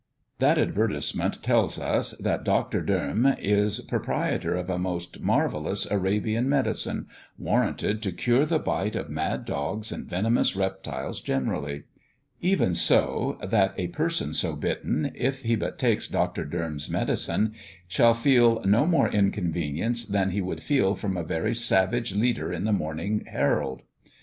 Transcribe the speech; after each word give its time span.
That 0.39 0.57
advertisement 0.57 1.43
tells 1.43 1.77
us, 1.79 2.17
that 2.17 2.43
Dr. 2.43 2.81
Doem 2.81 3.35
is 3.39 3.81
proprietor 3.81 4.55
of 4.55 4.67
a 4.67 4.79
most 4.79 5.21
marvellous 5.21 5.85
Arabian 5.91 6.49
medicine, 6.49 7.05
warranted 7.37 8.01
to 8.01 8.11
cure 8.11 8.47
the 8.47 8.57
bite 8.57 8.95
of 8.95 9.11
mad 9.11 9.45
dogs 9.45 9.91
and 9.91 10.09
venomous 10.09 10.55
reptiles 10.55 11.21
generally; 11.21 11.83
even 12.41 12.73
so, 12.73 13.37
that 13.43 13.75
a 13.77 13.89
person 13.89 14.33
so 14.33 14.55
bitten, 14.55 15.11
if 15.13 15.43
he 15.43 15.55
but 15.55 15.77
takes 15.77 16.07
Dr. 16.07 16.45
Doem's 16.45 16.89
medicine, 16.89 17.53
shall 17.87 18.15
feel 18.15 18.59
no 18.65 18.87
more 18.87 19.07
inconvenience 19.07 20.03
than 20.03 20.31
he 20.31 20.41
would 20.41 20.63
feel 20.63 20.95
from 20.95 21.15
a 21.15 21.21
very 21.23 21.53
savage 21.53 22.15
leader 22.15 22.51
in 22.51 22.63
the 22.63 22.73
Morning 22.73 23.23
Herald. 23.27 23.83